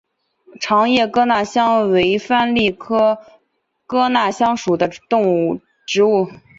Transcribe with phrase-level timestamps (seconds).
[0.59, 3.19] 长叶哥纳香为番荔枝科
[3.85, 4.87] 哥纳香属的
[5.85, 6.31] 植物。